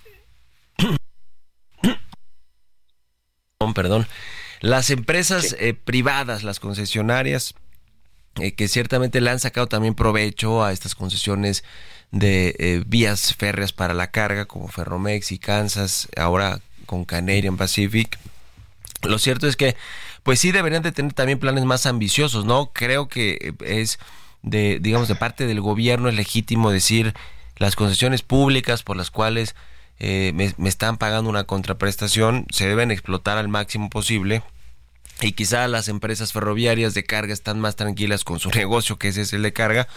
[3.76, 4.08] perdón,
[4.62, 7.56] las empresas eh, privadas, las concesionarias,
[8.36, 11.64] eh, que ciertamente le han sacado también provecho a estas concesiones
[12.12, 18.18] de eh, vías férreas para la carga, como Ferromex y Kansas, ahora con Canadian Pacific.
[19.02, 19.76] Lo cierto es que,
[20.24, 22.72] pues sí deberían de tener también planes más ambiciosos, ¿no?
[22.72, 23.98] Creo que es
[24.44, 27.14] de, digamos, de parte del gobierno es legítimo decir
[27.58, 29.56] las concesiones públicas por las cuales
[30.04, 34.42] eh, me, están pagando una contraprestación se deben explotar al máximo posible
[35.22, 39.22] y quizá las empresas ferroviarias de carga están más tranquilas con su negocio que ese
[39.22, 39.88] es el de carga,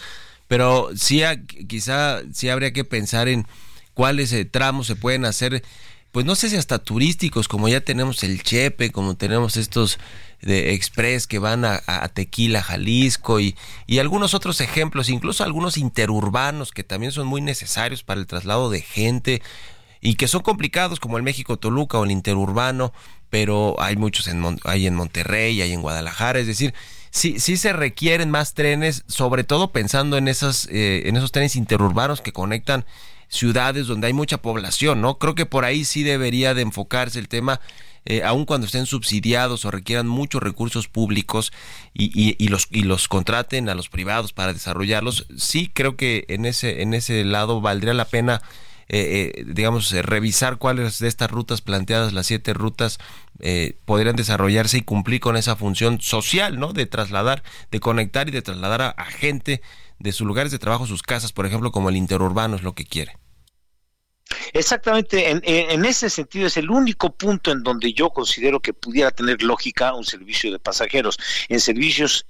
[0.46, 1.22] pero sí
[1.70, 3.46] quizá sí habría que pensar en
[3.94, 5.64] cuáles eh, tramos se pueden hacer,
[6.12, 9.98] pues no sé si hasta turísticos, como ya tenemos el Chepe, como tenemos estos
[10.42, 11.80] de Express que van a,
[12.12, 18.02] Tequila, Jalisco y, y, algunos otros ejemplos, incluso algunos interurbanos que también son muy necesarios
[18.02, 19.40] para el traslado de gente
[20.04, 22.92] y que son complicados como el México Toluca o el interurbano,
[23.30, 26.74] pero hay muchos en, hay en Monterrey, hay en Guadalajara, es decir,
[27.10, 31.56] sí, sí se requieren más trenes, sobre todo pensando en, esas, eh, en esos trenes
[31.56, 32.84] interurbanos que conectan
[33.28, 35.18] ciudades donde hay mucha población, ¿no?
[35.18, 37.62] Creo que por ahí sí debería de enfocarse el tema,
[38.04, 41.50] eh, aun cuando estén subsidiados o requieran muchos recursos públicos
[41.94, 46.26] y, y, y, los, y los contraten a los privados para desarrollarlos, sí creo que
[46.28, 48.42] en ese, en ese lado valdría la pena
[48.88, 52.98] eh, eh, digamos, eh, revisar cuáles de estas rutas planteadas, las siete rutas,
[53.84, 56.72] podrían desarrollarse y cumplir con esa función social, ¿no?
[56.72, 59.60] De trasladar, de conectar y de trasladar a, gente
[59.98, 62.84] de sus lugares de trabajo, sus casas, por ejemplo, como el interurbano es lo que
[62.84, 63.18] quiere.
[64.52, 69.10] Exactamente, en, en, ese sentido es el único punto en donde yo considero que pudiera
[69.10, 71.18] tener lógica un servicio de pasajeros.
[71.48, 72.26] En servicios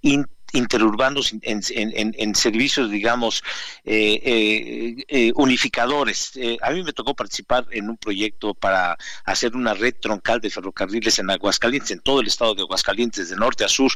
[0.55, 3.43] interurbanos en, servicios, digamos,
[3.85, 6.33] eh, eh, eh, unificadores.
[6.63, 11.19] a mí me tocó participar en un proyecto para hacer una red troncal de ferrocarriles
[11.19, 13.93] en Aguascalientes, en todo el estado de Aguascalientes, de norte a sur.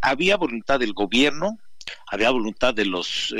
[0.00, 1.58] había voluntad del gobierno,
[2.06, 3.34] había voluntad de los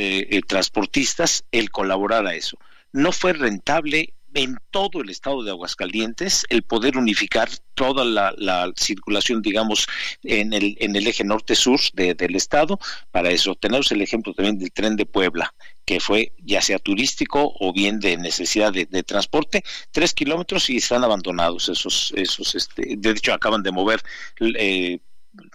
[0.47, 2.59] transportistas el colaborar a eso.
[2.93, 9.43] No fue rentable en todo el estado de Aguascalientes el poder unificar toda la, circulación,
[9.43, 9.89] digamos,
[10.23, 12.79] en el, en el eje norte-sur del estado.
[13.11, 15.53] Para eso tenemos el ejemplo también del tren de Puebla,
[15.85, 21.03] que fue ya sea turístico o bien de necesidad de, transporte, tres kilómetros y están
[21.03, 24.01] abandonados esos, esos, este, de hecho acaban de mover
[24.41, 25.01] eh,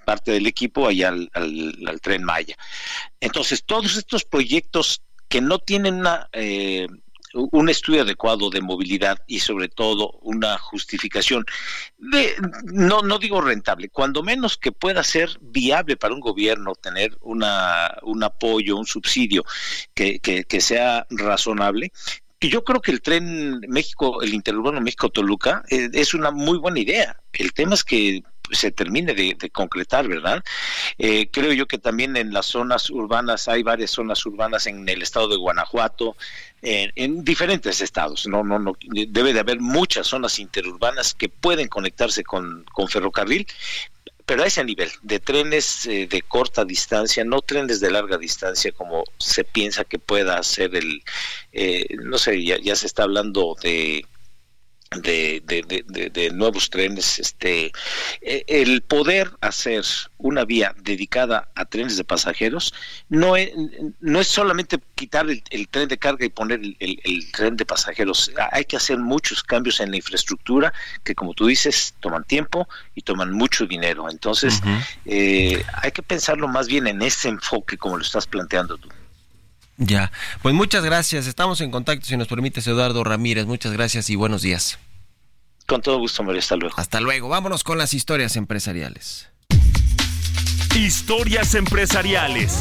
[0.05, 2.57] parte del equipo allá al, al, tren Maya.
[3.21, 6.87] Entonces, todos estos proyectos que no tienen una eh,
[7.33, 11.45] un estudio adecuado de movilidad y sobre todo una justificación
[11.97, 17.17] de, no, no digo rentable, cuando menos que pueda ser viable para un gobierno tener
[17.21, 19.43] una, un apoyo, un subsidio
[19.93, 21.91] que, que, sea razonable,
[22.39, 27.17] yo creo que el tren México, el interurbano México-Toluca, eh, es una muy buena idea.
[27.31, 30.43] El tema es que se termine de, concretar, ¿verdad?
[30.97, 35.01] Eh, creo yo que también en las zonas urbanas, hay varias zonas urbanas en el
[35.01, 36.15] estado de Guanajuato,
[36.63, 42.23] en diferentes estados, no, no, no, debe de haber muchas zonas interurbanas que pueden conectarse
[42.23, 43.45] con, ferrocarril,
[44.25, 48.71] pero a ese nivel, de trenes eh, de corta distancia, no trenes de larga distancia
[48.71, 51.03] como se piensa que pueda ser el,
[51.51, 54.05] eh, no sé, ya se está hablando de
[55.01, 57.71] de, de, de, nuevos trenes, este,
[58.21, 59.83] e, el poder hacer
[60.17, 62.73] una vía dedicada a trenes de pasajeros
[63.09, 63.51] no es,
[63.99, 68.65] no es solamente quitar el, tren de carga y poner el, tren de pasajeros, hay
[68.65, 70.73] que hacer muchos cambios en la infraestructura
[71.03, 74.61] que como tú dices toman tiempo y toman mucho dinero, entonces
[75.05, 78.89] eh, hay que pensarlo más bien en ese enfoque como lo estás planteando tú.
[79.77, 80.11] Ya,
[80.41, 81.27] pues muchas gracias.
[81.27, 83.45] Estamos en contacto, si nos permites, Eduardo Ramírez.
[83.45, 84.77] Muchas gracias y buenos días.
[85.65, 86.39] Con todo gusto, María.
[86.39, 86.75] Hasta luego.
[86.77, 87.29] Hasta luego.
[87.29, 89.29] Vámonos con las historias empresariales.
[90.75, 92.59] Historias empresariales.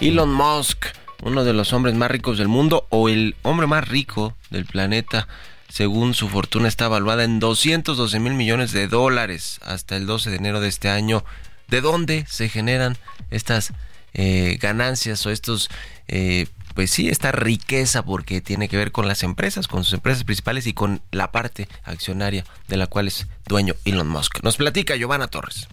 [0.00, 0.86] Elon Musk,
[1.22, 5.28] uno de los hombres más ricos del mundo o el hombre más rico del planeta,
[5.68, 10.36] según su fortuna está evaluada en 212 mil millones de dólares hasta el 12 de
[10.36, 11.24] enero de este año.
[11.68, 12.98] ¿De dónde se generan
[13.30, 13.72] estas
[14.14, 15.68] eh, ganancias o estos,
[16.08, 20.24] eh, pues sí, esta riqueza porque tiene que ver con las empresas, con sus empresas
[20.24, 24.42] principales y con la parte accionaria de la cual es dueño Elon Musk.
[24.42, 25.68] Nos platica Giovanna Torres.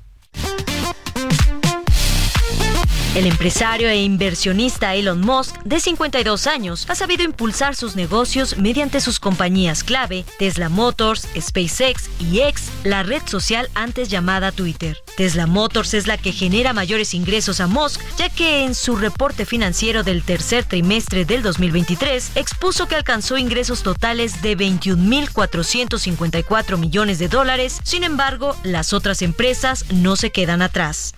[3.14, 9.02] El empresario e inversionista Elon Musk, de 52 años, ha sabido impulsar sus negocios mediante
[9.02, 14.98] sus compañías clave, Tesla Motors, SpaceX y X, la red social antes llamada Twitter.
[15.18, 19.46] Tesla Motors es la que genera mayores ingresos a Musk, ya que en su reporte
[19.46, 27.28] financiero del tercer trimestre del 2023 expuso que alcanzó ingresos totales de 21.454 millones de
[27.28, 27.82] dólares.
[27.84, 31.14] Sin embargo, las otras empresas no se quedan atrás.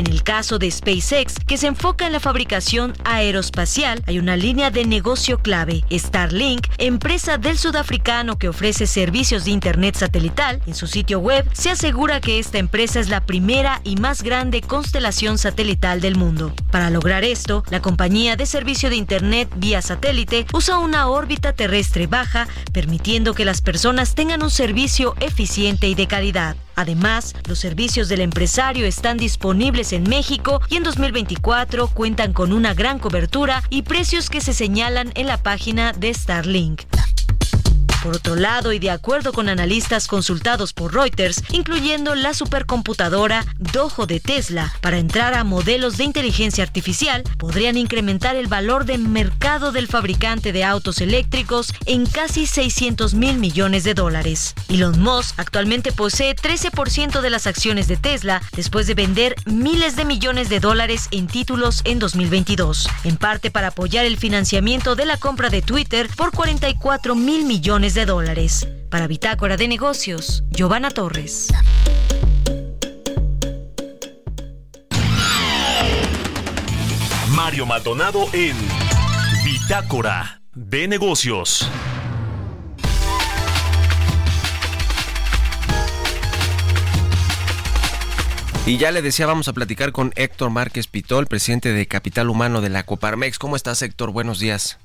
[0.00, 4.70] En el caso de SpaceX, que se enfoca en la fabricación aeroespacial, hay una línea
[4.70, 10.62] de negocio clave, Starlink, empresa del sudafricano que ofrece servicios de Internet satelital.
[10.66, 14.62] En su sitio web se asegura que esta empresa es la primera y más grande
[14.62, 16.54] constelación satelital del mundo.
[16.70, 22.06] Para lograr esto, la compañía de servicio de Internet vía satélite usa una órbita terrestre
[22.06, 26.56] baja, permitiendo que las personas tengan un servicio eficiente y de calidad.
[26.80, 32.72] Además, los servicios del empresario están disponibles en México y en 2024 cuentan con una
[32.72, 36.84] gran cobertura y precios que se señalan en la página de Starlink.
[38.02, 44.06] Por otro lado, y de acuerdo con analistas consultados por Reuters, incluyendo la supercomputadora Dojo
[44.06, 49.70] de Tesla, para entrar a modelos de inteligencia artificial, podrían incrementar el valor de mercado
[49.70, 54.54] del fabricante de autos eléctricos en casi 600 mil millones de dólares.
[54.68, 60.04] Elon Musk actualmente posee 13% de las acciones de Tesla después de vender miles de
[60.04, 65.18] millones de dólares en títulos en 2022, en parte para apoyar el financiamiento de la
[65.18, 68.68] compra de Twitter por 44 mil millones de dólares.
[68.90, 71.48] Para Bitácora de Negocios, Giovanna Torres.
[77.30, 78.56] Mario Maldonado en
[79.44, 81.68] Bitácora de Negocios.
[88.66, 92.60] Y ya le decía, vamos a platicar con Héctor Márquez Pitol, presidente de Capital Humano
[92.60, 93.38] de la Coparmex.
[93.38, 94.12] ¿Cómo estás, Héctor?
[94.12, 94.78] Buenos días.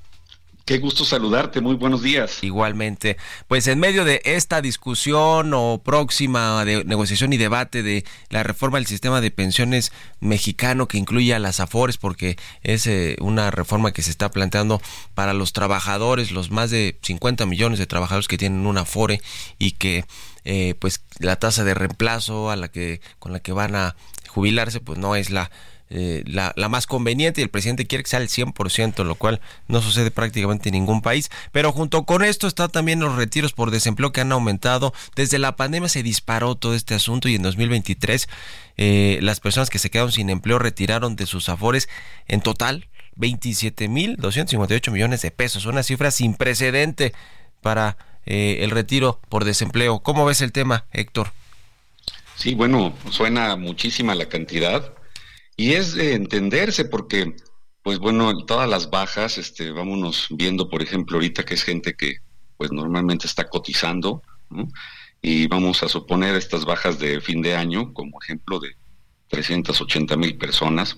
[0.66, 2.40] Qué gusto saludarte, muy buenos días.
[2.44, 8.42] Igualmente, pues en medio de esta discusión o próxima de negociación y debate de la
[8.42, 9.92] reforma del sistema de pensiones
[10.22, 14.82] mexicano que incluye a las AFORES, porque es eh, una reforma que se está planteando
[15.14, 19.22] para los trabajadores, los más de 50 millones de trabajadores que tienen una AFORE
[19.60, 20.06] y que
[20.46, 23.96] eh, pues la tasa de reemplazo a la que con la que van a
[24.30, 25.52] jubilarse pues no es la
[25.92, 29.40] eh, la, la, más conveniente y el presidente quiere que sea el 100%, lo cual
[29.68, 31.30] no sucede prácticamente en ningún país.
[31.52, 34.94] Pero junto con esto está también los retiros por desempleo que han aumentado.
[35.16, 38.28] Desde la pandemia se disparó todo este asunto y en 2023
[38.78, 41.88] eh, las personas que se quedaron sin empleo retiraron de sus afores
[42.28, 47.14] en total 27.258 millones de pesos, una cifra sin precedente
[47.62, 50.00] para eh, el retiro por desempleo.
[50.00, 51.32] ¿Cómo ves el tema, Héctor?
[52.36, 54.92] Sí, bueno, suena muchísima la cantidad
[55.58, 57.36] y es de entenderse porque,
[57.84, 62.18] pues bueno, todas las bajas, este, vámonos viendo, por ejemplo, ahorita que es gente que
[62.58, 64.22] pues normalmente está cotizando,
[65.22, 68.76] y vamos a suponer estas bajas de fin de año como ejemplo de
[69.30, 70.98] 380 mil personas,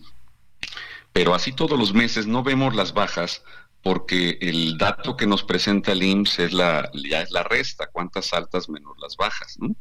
[1.13, 3.43] pero así todos los meses no vemos las bajas
[3.81, 8.33] porque el dato que nos presenta el IMSS es la, ya es la resta, cuántas
[8.33, 9.75] altas menos las bajas, ¿no?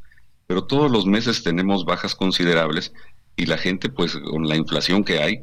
[0.45, 2.93] Pero todos los meses tenemos bajas considerables
[3.37, 5.41] y la gente pues con la inflación que hay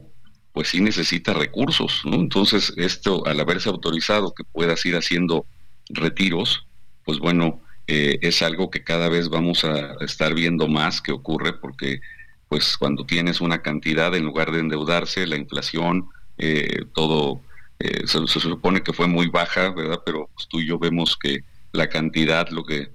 [0.52, 2.14] pues sí necesita recursos, ¿no?
[2.14, 5.46] Entonces esto al haberse autorizado que puedas ir haciendo
[5.88, 6.66] retiros,
[7.04, 11.54] pues bueno, eh, es algo que cada vez vamos a estar viendo más que ocurre
[11.54, 12.00] porque
[12.48, 17.40] pues cuando tienes una cantidad en lugar de endeudarse, la inflación, eh, todo
[17.80, 20.00] eh, se, supone que fue muy baja, ¿verdad?
[20.06, 21.40] Pero pues, tú y yo vemos que
[21.72, 22.90] la cantidad, lo que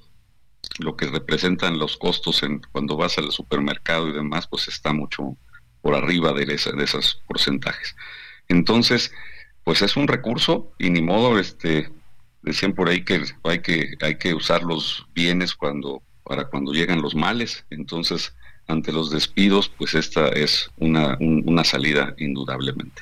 [0.80, 5.38] lo que representan los costos en, cuando vas al supermercado y demás, pues está mucho
[5.82, 7.96] por arriba de, de esos porcentajes.
[8.48, 9.12] Entonces,
[9.64, 11.90] pues es un recurso y ni modo, este,
[12.42, 17.02] decían por ahí que hay que, hay que usar los bienes cuando, para cuando llegan
[17.02, 17.66] los males.
[17.70, 18.34] Entonces,
[18.68, 23.02] ante los despidos, pues esta es una, una salida indudablemente.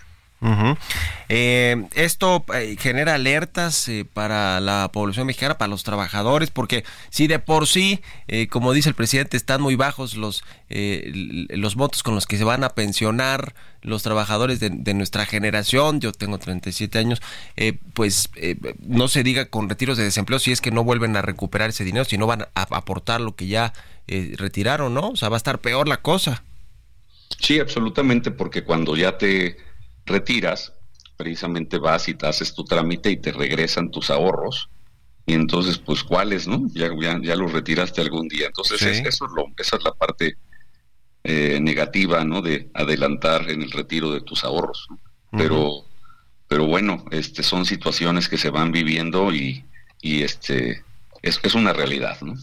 [1.29, 7.27] Eh, esto eh, genera alertas eh, para la población mexicana, para los trabajadores, porque si
[7.27, 8.01] de por sí,
[8.49, 12.63] como dice el presidente, están muy bajos los, los votos con los que se van
[12.63, 17.21] a pensionar los trabajadores de, nuestra generación, yo tengo 37 años,
[17.93, 18.29] pues
[18.79, 21.83] no se diga con retiros de desempleo si es que no vuelven a recuperar ese
[21.83, 23.73] dinero, si no van a aportar lo que ya
[24.07, 25.09] retiraron, ¿no?
[25.09, 26.43] O sea, va a estar peor la cosa.
[27.39, 29.57] Sí, absolutamente, porque cuando ya te
[30.07, 30.73] retiras,
[31.15, 34.69] precisamente vas y te haces tu trámite y te regresan tus ahorros.
[35.25, 36.67] Y entonces, pues, ¿cuáles, no?
[36.73, 36.89] Ya,
[37.21, 38.47] ya, los retiraste algún día.
[38.47, 40.37] Entonces, eso es lo, esa es la parte
[41.23, 42.41] eh, negativa, ¿no?
[42.41, 44.87] De adelantar en el retiro de tus ahorros.
[45.31, 45.83] Pero,
[46.47, 49.65] pero bueno, este, son situaciones que se van viviendo y,
[50.01, 50.85] y este,
[51.21, 52.35] es, es una realidad, ¿no?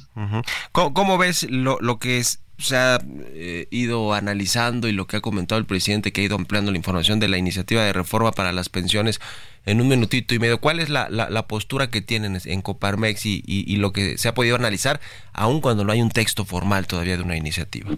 [0.73, 3.01] ¿Cómo, ves lo, lo que es se ha
[3.33, 6.77] eh, ido analizando y lo que ha comentado el presidente que ha ido ampliando la
[6.77, 9.21] información de la iniciativa de reforma para las pensiones
[9.67, 10.61] en un minutito y medio.
[10.61, 14.35] ¿Cuál es la, la, postura que tienen en Coparmex y, y, lo que se ha
[14.35, 15.01] podido analizar,
[15.33, 17.91] aun cuando no hay un texto formal todavía de una iniciativa?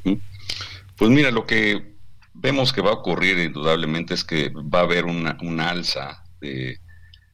[0.96, 1.96] Pues mira, lo que
[2.32, 5.36] vemos que va a ocurrir indudablemente es que va a haber una,
[5.68, 6.78] alza de,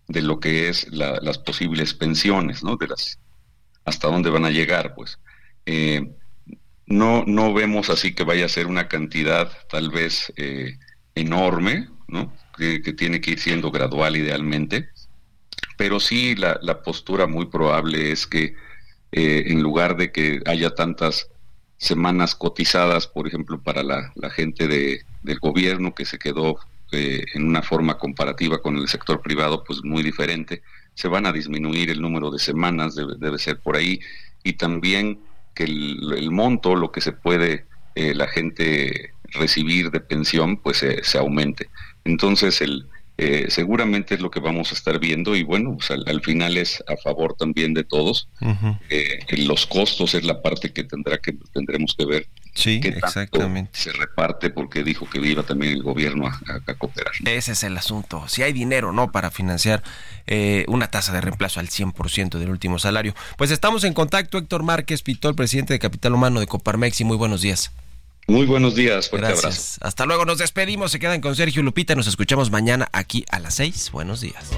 [0.09, 2.77] de, lo que es las posibles pensiones, ¿no?
[2.77, 3.18] De las
[3.85, 5.18] hasta dónde van a llegar, pues.
[5.66, 6.09] Eh,
[6.87, 10.78] no, no vemos así que vaya a ser una cantidad tal vez eh,
[11.14, 12.33] enorme, ¿no?
[12.57, 14.91] Que, tiene que ir siendo gradual idealmente,
[15.76, 18.55] pero sí la, la postura muy probable es que
[19.12, 21.28] eh, en lugar de que haya tantas
[21.76, 26.57] semanas cotizadas, por ejemplo, para la, la gente de, del gobierno que se quedó
[26.93, 30.62] eh, en una forma comparativa con el sector privado, pues muy diferente,
[30.95, 33.99] se van a disminuir el número de semanas, debe, debe ser por ahí,
[34.45, 35.20] y también
[35.55, 41.18] que el, monto, lo que se puede eh, la gente recibir de pensión, pues se
[41.18, 41.68] aumente.
[42.05, 42.86] Entonces, el,
[43.18, 46.82] eh, seguramente es lo que vamos a estar viendo y bueno, pues al, final es
[46.88, 48.28] a favor también de todos.
[48.88, 52.26] Eh, los costos es la parte que tendrá que tendremos que ver.
[52.55, 53.70] Sí, exactamente.
[53.72, 57.12] Se reparte porque dijo que iba también el gobierno a, cooperar.
[57.24, 58.24] Ese es el asunto.
[58.28, 59.11] Si hay dinero, ¿no?
[59.11, 59.82] Para financiar
[60.26, 63.14] eh, una tasa de reemplazo al 100% del último salario.
[63.38, 64.38] Pues estamos en contacto.
[64.38, 67.72] Héctor Márquez Pitol, presidente de Capital Humano de Coparmex y muy buenos días.
[68.28, 69.78] Muy buenos días, fuerte Gracias.
[69.82, 73.55] Hasta luego, nos despedimos, se quedan con Sergio Lupita, nos escuchamos mañana aquí a las
[73.55, 73.90] 6.
[73.90, 74.50] Buenos días.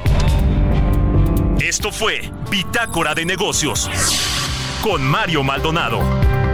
[1.60, 3.88] Esto fue Bitácora de Negocios
[4.82, 6.53] con Mario Maldonado.